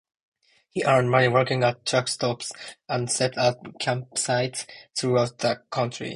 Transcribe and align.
He 0.71 0.83
earned 0.83 1.11
money 1.11 1.27
working 1.27 1.63
at 1.63 1.85
truck 1.85 2.07
stops 2.07 2.51
and 2.89 3.07
slept 3.07 3.37
at 3.37 3.59
campsites 3.79 4.65
throughout 4.95 5.37
the 5.37 5.61
country. 5.69 6.09